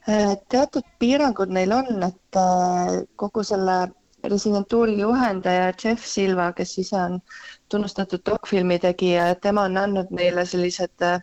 [0.09, 3.79] Äh, teatud piirangud neil on, et äh, kogu selle
[4.27, 7.18] residentuuri juhendaja Jeff Silva, kes ise on
[7.68, 11.20] tunnustatud dokfilmi tegija, tema on andnud neile sellised äh,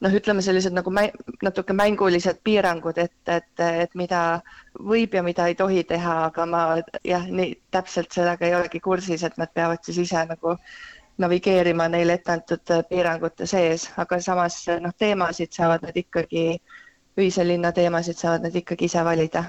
[0.00, 1.08] noh, ütleme sellised nagu mä
[1.42, 4.40] natuke mängulised piirangud, et, et, et mida
[4.78, 6.62] võib ja mida ei tohi teha, aga ma
[7.04, 10.54] jah, nii täpselt sellega ei olegi kursis, et nad peavad siis ise nagu
[11.18, 16.60] navigeerima neile ette antud piirangute sees, aga samas noh, teemasid saavad nad ikkagi,
[17.18, 19.44] öise linna teemasid saavad nad ikkagi ise valida.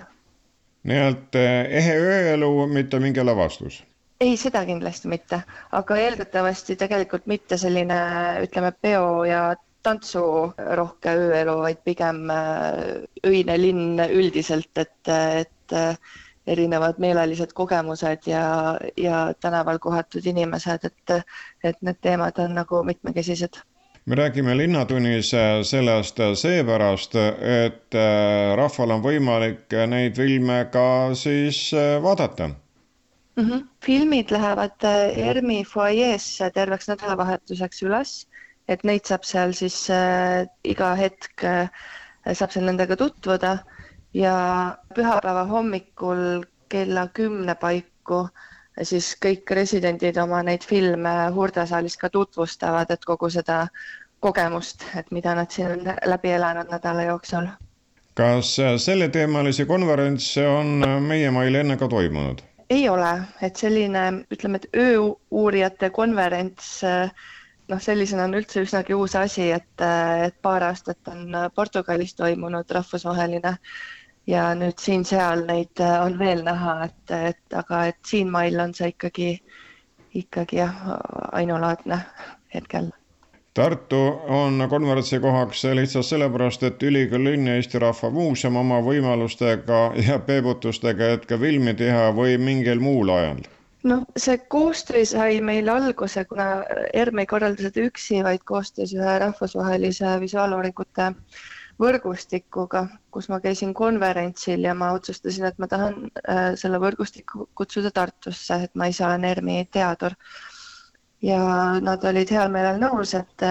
[0.90, 3.84] nii et eh, ehe ööelu, mitte mingi lavastus?
[4.20, 8.00] ei, seda kindlasti mitte, aga eeldatavasti tegelikult mitte selline,
[8.44, 9.44] ütleme, peo ja
[9.84, 15.96] tantsurohke ööelu, vaid pigem äh, öine linn üldiselt, et, et äh,
[16.50, 21.20] erinevad meelelised kogemused ja, ja tänaval kohatud inimesed, et,
[21.64, 23.62] et need teemad on nagu mitmekesised
[24.10, 25.30] me räägime Linnatunnis
[25.70, 27.14] sellest seepärast,
[27.46, 27.98] et
[28.58, 31.60] rahval on võimalik neid filme ka siis
[32.02, 33.46] vaadata mm.
[33.50, 33.68] -hmm.
[33.86, 38.28] filmid lähevad ERMi fuajeesse terveks nädalavahetuseks üles,
[38.70, 41.70] et neid saab seal siis äh, iga hetk äh,
[42.34, 43.58] saab seal nendega tutvuda
[44.14, 44.36] ja
[44.96, 48.28] pühapäeva hommikul kella kümne paiku
[48.84, 53.66] siis kõik residendid oma neid filme Hurdasaalis ka tutvustavad, et kogu seda
[54.24, 57.50] kogemust, et mida nad siin on läbi elanud nädala jooksul.
[58.20, 62.42] kas selleteemalisi konverentse on meie mail enne ka toimunud?
[62.70, 66.82] ei ole, et selline, ütleme, et ööuurijate konverents
[67.70, 69.86] noh, sellisena on üldse üsnagi uus asi, et,
[70.26, 73.56] et paar aastat on Portugalis toimunud rahvusvaheline
[74.30, 78.92] ja nüüd siin-seal neid äh, on veel näha, et, et aga et siinmail on see
[78.94, 79.30] ikkagi,
[80.24, 80.80] ikkagi jah,
[81.32, 82.02] ainulaadne
[82.54, 82.92] hetkel.
[83.58, 84.00] Tartu
[84.32, 90.20] on konverentsi kohaks lihtsalt sellepärast, et ülikooli linn ja Eesti Rahva Muuseum oma võimalustega ja
[90.24, 93.42] peebutustega, et ka filmi teha või mingil muul ajal
[93.84, 96.50] noh, see koostöö sai meil alguse, kuna
[96.94, 101.14] ERM ei korralda seda üksi, vaid koostöös ühe rahvusvahelise visuaaluuringute
[101.80, 107.92] võrgustikuga, kus ma käisin konverentsil ja ma otsustasin, et ma tahan äh, selle võrgustiku kutsuda
[107.96, 110.16] Tartusse, et ma ise olen ERMi teadur.
[111.22, 111.40] ja
[111.84, 113.44] nad olid heal meelel nõus, et,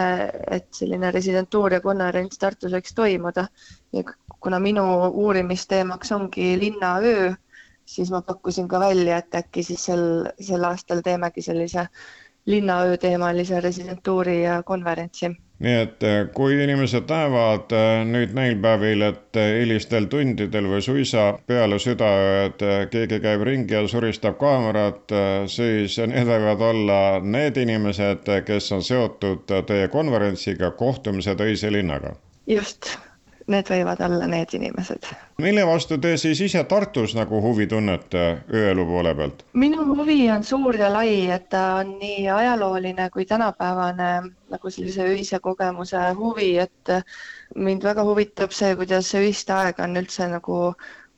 [0.51, 3.45] et selline residentuur ja konverents Tartus võiks toimuda
[3.93, 4.05] ja
[4.41, 7.35] kuna minu uurimisteemaks ongi linnaöö,
[7.89, 10.07] siis ma pakkusin ka välja, et äkki siis sel,
[10.41, 11.89] sel aastal teemegi sellise
[12.47, 19.03] linnaöö teemalise residentuuri ja konverentsi nii et eh, kui inimesed näevad eh, nüüd neil päevil,
[19.09, 25.15] et eh, hilistel tundidel või suisa peale südaööd keegi käib ringi ja suristab kaamerat,
[25.51, 32.15] siis need võivad olla need inimesed, kes on seotud teie konverentsiga Kohtumised öise linnaga.
[32.47, 32.95] just
[33.49, 35.09] need võivad olla need inimesed.
[35.43, 39.45] mille vastu te siis ise Tartus nagu huvi tunnete ööelu poole pealt?
[39.53, 44.11] minu huvi on suur ja lai, et ta on nii ajalooline kui tänapäevane
[44.53, 46.95] nagu sellise öise kogemuse huvi, et
[47.55, 50.59] mind väga huvitab see, kuidas öist aega on üldse nagu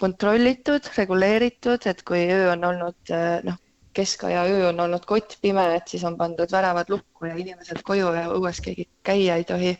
[0.00, 3.12] kontrollitud, reguleeritud, et kui öö on olnud
[3.44, 3.58] noh,
[3.92, 8.28] keskaja öö on olnud kottpime, et siis on pandud väravad lukku ja inimesed koju ja
[8.30, 9.74] õues keegi käia ei tohi.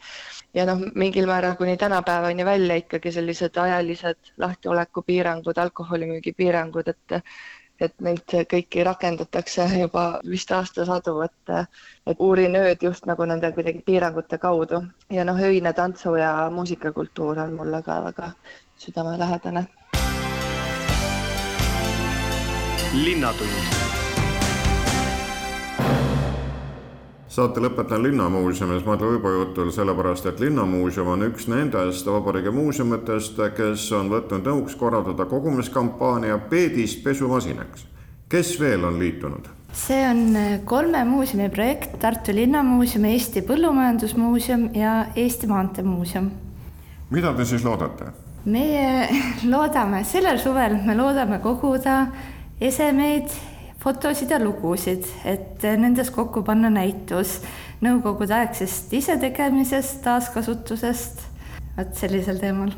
[0.55, 7.23] Ja noh, mingil määral kuni tänapäevani välja ikkagi sellised ajalised lahtiolekupiirangud, alkoholimüügi piirangud, et
[7.81, 11.53] et neid kõiki rakendatakse juba vist aastasadu, et
[12.07, 14.83] et uurin ööd just nagu nende kuidagi piirangute kaudu.
[15.11, 18.33] Ja noh, öine tantsu ja muusikakultuur on mulle ka väga
[18.77, 19.66] südamelähedane.
[22.92, 24.00] linnatund
[27.31, 33.85] saate lõpetan Linnamuuseumis Madle Uibo jutul, sellepärast et Linnamuuseum on üks nendest vabariigi muuseumitest, kes
[33.95, 37.87] on võtnud nõuks korraldada kogumiskampaania Peedist pesumasinaks.
[38.29, 39.47] kes veel on liitunud?
[39.73, 46.31] see on kolme muuseumi projekt, Tartu Linnamuuseum, Eesti Põllumajandusmuuseum ja Eesti Maanteemuuseum.
[47.11, 48.11] mida te siis loodate?
[48.45, 49.09] meie
[49.53, 52.07] loodame, sellel suvel me loodame koguda
[52.61, 53.31] esemeid
[53.81, 57.38] fotosid ja lugusid, et nendest kokku panna näitus
[57.85, 61.27] nõukogudeaegsest isetegemisest, taaskasutusest,
[61.79, 62.73] vot sellisel teemal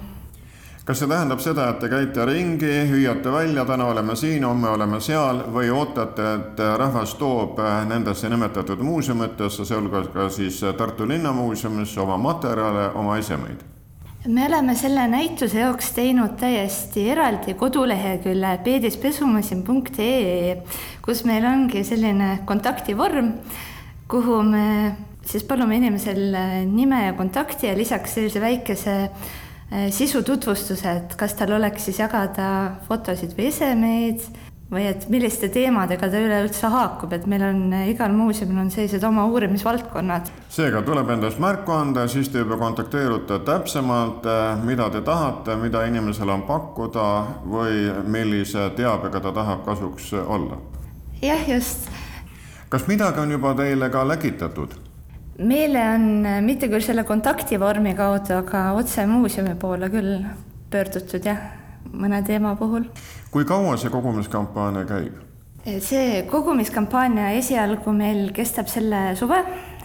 [0.85, 4.99] kas see tähendab seda, et te käite ringi, hüüate välja, täna oleme siin, homme oleme
[5.01, 12.19] seal või ootate, et rahvas toob nendesse nimetatud muuseumitesse, sealhulgas ka siis Tartu Linnamuuseumisse oma
[12.19, 13.72] materjale, oma esemeid?
[14.27, 20.57] Me oleme selle näituse jaoks teinud täiesti eraldi kodulehekülje peedispesumasin.ee,
[21.03, 23.33] kus meil ongi selline kontaktivorm,
[24.11, 24.67] kuhu me
[25.27, 26.23] siis palume inimesel
[26.71, 32.49] nime ja kontakti ja lisaks sellise väikese eh, sisututvustuse, et kas tal oleks siis jagada
[32.87, 38.63] fotosid või esemeid või et milliste teemadega ta üleüldse haakub, et meil on igal muuseumil
[38.65, 40.31] on sellised oma uurimisvaldkonnad.
[40.53, 45.85] seega tuleb endast märku anda, siis te juba kontakteerute täpsemalt, eh, mida te tahate, mida
[45.89, 47.09] inimesel on pakkuda
[47.45, 50.57] või millise teabega ta tahab kasuks olla.
[51.23, 51.91] jah, just.
[52.69, 54.79] kas midagi on juba teile ka läkitatud?
[55.39, 60.23] meile on mitte küll selle kontaktivormi kaudu, aga otse muuseumi poole küll
[60.71, 61.62] pöördutud jah
[61.93, 62.89] mõne teema puhul.
[63.31, 65.21] kui kaua see kogumiskampaania käib?
[65.63, 69.39] see kogumiskampaania esialgu meil kestab selle suve,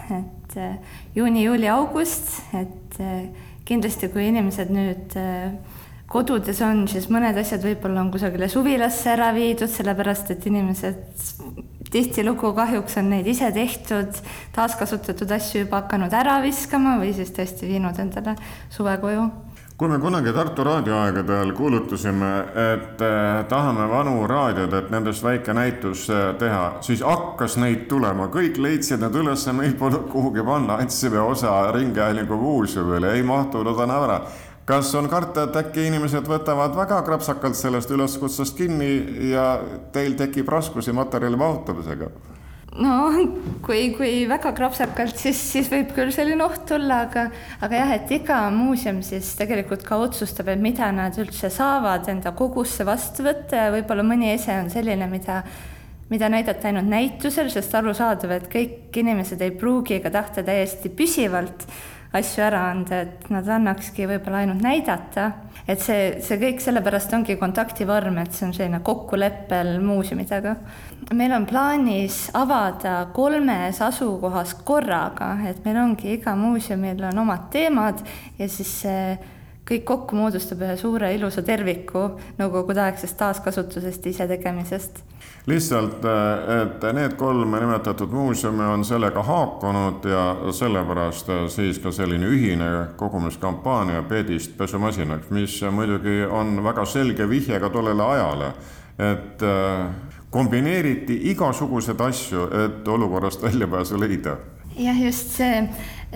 [0.10, 0.78] et eh,
[1.16, 3.28] juuni, juuli, august, et eh,
[3.68, 5.52] kindlasti, kui inimesed nüüd eh,
[6.10, 11.22] kodudes on, siis mõned asjad võib-olla on kusagile suvilasse ära viidud, sellepärast et inimesed
[11.92, 14.18] tihtilugu kahjuks on neid ise tehtud,
[14.56, 18.34] taaskasutatud asju juba hakanud ära viskama või siis tõesti viinud endale
[18.74, 19.28] suvekoju
[19.78, 22.30] kui me kunagi Tartu raadioaegadel kuulutasime,
[22.74, 28.26] et eh, tahame vanu raadiod, et nendest väike näitus eh, teha, siis hakkas neid tulema,
[28.34, 34.08] kõik leidsid need üles, meil polnud kuhugi panna, andsime osa Ringhäälingu muuseumile, ei mahtunud enam
[34.08, 34.22] ära.
[34.68, 39.46] Kas on karta, et äkki inimesed võtavad väga krapsakalt sellest üleskutsest kinni ja
[39.94, 42.10] teil tekib raskusi materjali mahutamisega?
[42.82, 42.96] No
[43.66, 47.28] kui, kui väga krapsakalt, siis, siis võib küll selline oht tulla, aga,
[47.66, 52.34] aga jah, et iga muuseum siis tegelikult ka otsustab, et mida nad üldse saavad enda
[52.38, 55.42] kogusse vastu võtta ja võib-olla mõni ese on selline, mida
[56.08, 61.66] mida näidata ainult näitusel, sest arusaadav, et kõik inimesed ei pruugi ega tahta täiesti püsivalt
[62.16, 65.32] asju ära anda, et nad annakski võib-olla ainult näidata.
[65.68, 70.56] et see, see kõik sellepärast ongi kontaktivorm, et see on selline kokkuleppel muuseumidega.
[71.14, 78.04] meil on plaanis avada kolmes asukohas korraga, et meil ongi iga muuseumil on omad teemad
[78.40, 79.18] ja siis see
[79.68, 85.04] kõik kokku moodustab ühe suure ilusa terviku nõukogudeaegsest taaskasutusest, isetegemisest
[85.48, 91.92] lihtsalt, äh, et need kolm nimetatud muuseumi on sellega haakunud ja sellepärast äh, siis ka
[91.92, 98.52] selline ühine kogumiskampaania Peedist pesumasinaks, mis muidugi on väga selge vihje ka tollele ajale,
[99.12, 99.88] et äh,
[100.30, 104.38] kombineeriti igasuguseid asju, et olukorrast väljapääsu leida.
[104.78, 105.64] jah, just see,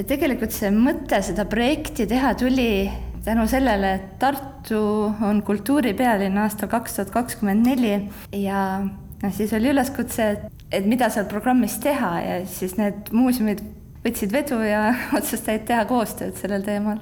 [0.07, 2.91] tegelikult see mõte seda projekti teha tuli
[3.25, 4.81] tänu sellele, et Tartu
[5.21, 7.93] on kultuuripealinn aastal kaks tuhat kakskümmend neli
[8.37, 13.61] ja noh, siis oli üleskutse, et, et mida seal programmis teha ja siis need muuseumid
[14.05, 17.01] võtsid vedu ja otsustasid teha koostööd sellel teemal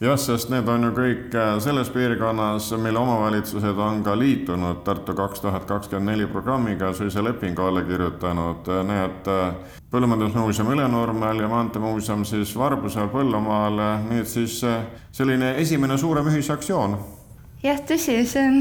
[0.00, 5.14] jah, sest need on ju kõik äh, selles piirkonnas, mille omavalitsused on ka liitunud Tartu
[5.18, 12.24] kaks tuhat kakskümmend neli programmiga, suisa lepingu alla kirjutanud, need äh, Põllumajandusmuuseum Ülenurmel ja Maanteemuuseum
[12.28, 14.82] siis Varbusel Põllumaal, nüüd siis äh,
[15.12, 16.98] selline esimene suurem ühisaktsioon
[17.62, 18.58] jah, tõsi, see on,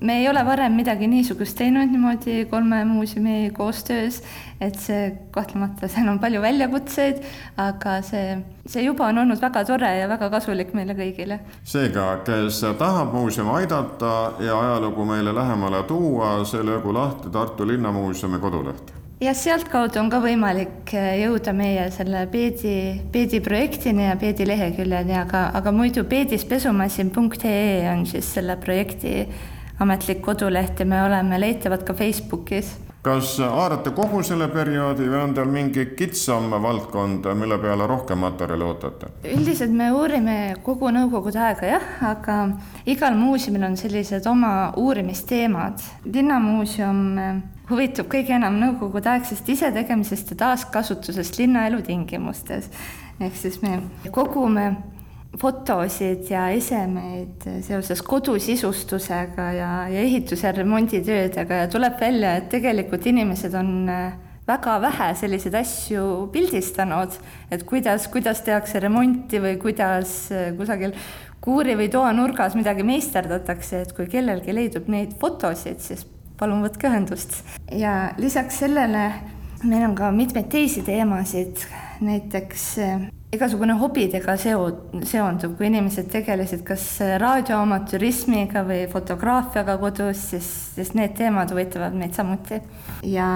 [0.00, 4.20] me ei ole varem midagi niisugust teinud niimoodi kolme muuseumi koostöös,
[4.60, 7.20] et see kahtlemata, seal on palju väljakutseid,
[7.60, 11.40] aga see, see juba on olnud väga tore ja väga kasulik meile kõigile.
[11.64, 18.40] seega, kes tahab muuseumi aidata ja ajalugu meile lähemale tuua, see löögu lahti Tartu Linnamuuseumi
[18.40, 22.74] koduleht ja sealtkaudu on ka võimalik äh, jõuda meie selle Peedi,
[23.12, 29.26] Peedi projektini ja Peedi leheküljeni, aga, aga muidu peedispesumasin.ee on siis selle projekti
[29.80, 32.78] ametlik koduleht ja me oleme leitavad ka Facebookis.
[33.02, 38.64] kas haarate kogu selle perioodi või on teil mingi kitsam valdkond, mille peale rohkem materjali
[38.64, 39.12] ootate?
[39.36, 42.40] üldiselt me uurime kogu nõukogude aega jah, aga
[42.86, 45.80] igal muuseumil on sellised oma uurimisteemad.
[46.04, 47.16] linnamuuseum
[47.70, 52.70] huvitub kõige enam nõukogudeaegsest isetegemisest ja taaskasutusest linna elutingimustes.
[53.20, 54.76] ehk siis me kogume
[55.38, 63.06] fotosid ja esemeid seoses kodusisustusega ja, ja ehitus- ja remonditöödega ja tuleb välja, et tegelikult
[63.06, 64.12] inimesed on äh,
[64.48, 67.14] väga vähe selliseid asju pildistanud,
[67.50, 70.96] et kuidas, kuidas tehakse remonti või kuidas äh, kusagil
[71.40, 76.04] kuuri või toanurgas midagi meisterdatakse, et kui kellelgi leidub neid fotosid, siis
[76.40, 77.36] palun võtke ühendust.
[77.72, 79.10] ja lisaks sellele
[79.62, 81.64] meil on ka mitmeid teisi teemasid,
[82.04, 86.86] näiteks eh, igasugune hobidega seo-, seonduv, kui inimesed tegelesid kas
[87.20, 92.62] raadioamatürismiga või fotograafiaga kodus, siis, siis need teemad huvitavad meid samuti.
[93.04, 93.28] ja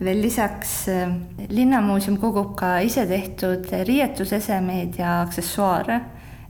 [0.00, 1.16] veel lisaks eh,
[1.48, 6.00] Linnamuuseum kogub ka isetehtud riietusesemeid ja aksessuaare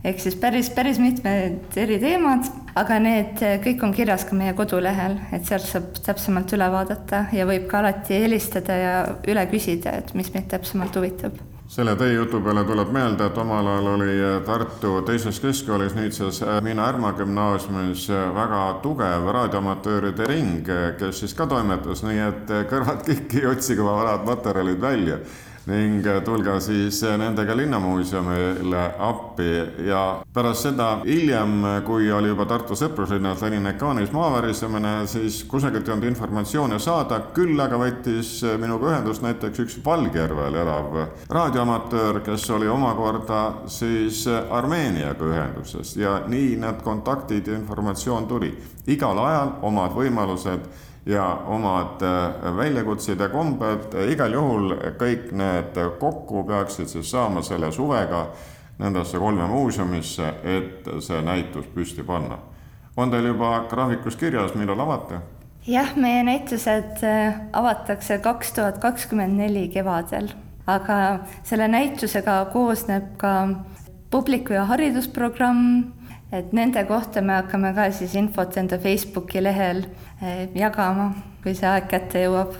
[0.03, 5.17] ehk siis päris, päris mitmed eri teemad, aga need kõik on kirjas ka meie kodulehel,
[5.33, 8.95] et sealt saab täpsemalt üle vaadata ja võib ka alati helistada ja
[9.27, 11.37] üle küsida, et mis meid täpsemalt huvitab.
[11.67, 14.13] Selle teie jutu peale tuleb meelde, et omal ajal oli
[14.47, 18.05] Tartu teises keskkoolis, nüüdses Miina Härma gümnaasiumis
[18.37, 20.61] väga tugev raadioamatööride ring,
[20.99, 25.19] kes siis ka toimetas, nii et kõrvad kikki, otsige oma vanad materjalid välja
[25.67, 29.49] ning tulge siis nendega Linnamuuseumile appi.
[29.87, 35.95] Ja pärast seda hiljem, kui oli juba Tartu sõpruslinnas Lenini ekaanis maavarisemine, siis kusagilt ei
[35.95, 40.97] olnud informatsiooni saada, küll aga võttis minuga ühendust näiteks üks Valgjärvel elav
[41.29, 45.95] raadioamatöör, kes oli omakorda siis Armeeniaga ühenduses.
[45.99, 48.55] Ja nii need kontaktid ja informatsioon tuli.
[48.87, 56.43] igal ajal omad võimalused ja omad äh, väljakutsed ja kombed, igal juhul kõik need kokku
[56.47, 58.27] peaksid siis saama selle suvega
[58.79, 62.37] nendesse kolme muuseumisse, et see näitus püsti panna.
[62.97, 65.21] on teil juba graafikus kirjas, millal avate?
[65.67, 70.29] jah, meie näitused äh, avatakse kaks tuhat kakskümmend neli kevadel,
[70.67, 73.47] aga selle näitusega koosneb ka
[74.11, 75.93] publiku- ja haridusprogramm,
[76.31, 80.06] et nende kohta me hakkame ka siis infot enda Facebooki lehel eh,
[80.55, 81.11] jagama,
[81.43, 82.55] kui see aeg kätte jõuab.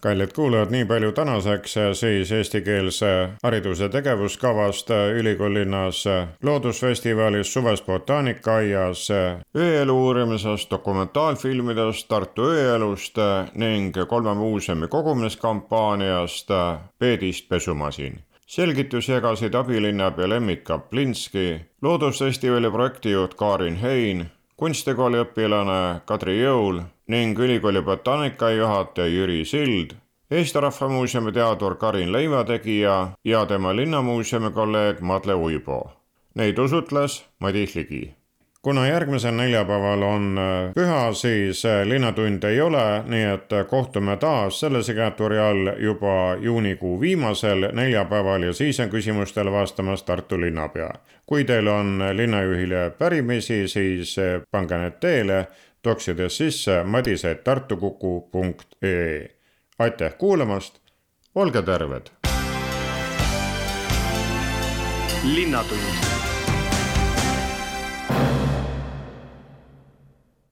[0.00, 3.08] Kallid kuulajad, nii palju tänaseks siis eestikeelse
[3.42, 6.04] hariduse tegevuskavast ülikoolilinnas
[6.42, 9.02] loodusfestivalis, suves botaanikaaias,
[9.56, 13.20] ööelu uurimisest, dokumentaalfilmidest, Tartu ööelust
[13.54, 16.48] ning kolme muuseumi kogumiskampaaniast
[16.98, 18.20] Peedist pesumasin.
[18.46, 24.30] Selgitusi jagasid abilinnapea Lembit Kaplinski, Loodusfestivali projektijuht Karin Hein,
[24.60, 29.96] kunstikooli õpilane Kadri Jõul ning ülikooli botaanikai juhataja Jüri Sild,
[30.30, 35.82] Eesti Rahva Muuseumi teadur Karin Leivategija ja tema linnamuuseumi kolleeg Madle Uibo.
[36.34, 38.19] Neid usutles Madis Ligi
[38.62, 44.16] kuna järgmisel neljapäeval on äh, püha, siis äh, Linnatund ei ole, nii et äh, kohtume
[44.16, 50.90] taas selle signatuuri all juba juunikuu viimasel neljapäeval ja siis on küsimustele vastamas Tartu linnapea.
[51.26, 54.16] kui teil on linnajuhile pärimisi, siis
[54.50, 55.46] pange need teele,
[55.82, 59.28] toksides sisse madise.tartukuku.ee.
[59.78, 60.78] aitäh kuulamast,
[61.34, 62.02] olge terved!
[65.24, 66.09] linnatund